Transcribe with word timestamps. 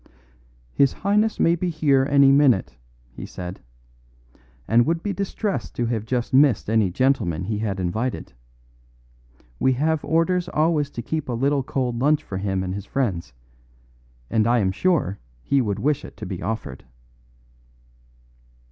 "His 0.73 0.93
Highness 0.93 1.39
may 1.39 1.53
be 1.55 1.69
here 1.69 2.07
any 2.09 2.31
minute," 2.31 2.75
he 3.11 3.23
said, 3.27 3.59
"and 4.67 4.83
would 4.87 5.03
be 5.03 5.13
distressed 5.13 5.75
to 5.75 5.85
have 5.85 6.07
just 6.07 6.33
missed 6.33 6.71
any 6.71 6.89
gentleman 6.89 7.43
he 7.43 7.59
had 7.59 7.79
invited. 7.79 8.33
We 9.59 9.73
have 9.73 10.03
orders 10.03 10.49
always 10.49 10.89
to 10.89 11.03
keep 11.03 11.29
a 11.29 11.33
little 11.33 11.61
cold 11.61 11.99
lunch 11.99 12.23
for 12.23 12.39
him 12.39 12.63
and 12.63 12.73
his 12.73 12.87
friends, 12.87 13.33
and 14.27 14.47
I 14.47 14.57
am 14.57 14.71
sure 14.71 15.19
he 15.43 15.61
would 15.61 15.77
wish 15.77 16.03
it 16.03 16.17
to 16.17 16.25
be 16.25 16.41
offered." 16.41 16.83